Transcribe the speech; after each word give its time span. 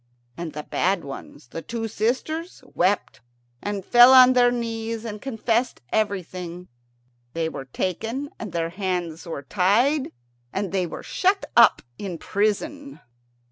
And 0.35 0.53
the 0.53 0.63
bad 0.63 1.03
ones, 1.03 1.49
the 1.49 1.61
two 1.61 1.87
sisters, 1.87 2.63
wept, 2.73 3.21
and 3.61 3.85
fell 3.85 4.15
on 4.15 4.33
their 4.33 4.49
knees, 4.51 5.05
and 5.05 5.21
confessed 5.21 5.79
everything. 5.93 6.69
They 7.33 7.47
were 7.49 7.65
taken, 7.65 8.31
and 8.39 8.51
their 8.51 8.69
hands 8.71 9.27
were 9.27 9.43
tied, 9.43 10.11
and 10.51 10.71
they 10.71 10.87
were 10.87 11.03
shut 11.03 11.45
up 11.55 11.83
in 11.99 12.17
prison. 12.17 12.99